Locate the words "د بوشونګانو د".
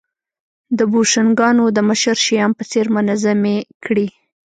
0.77-1.77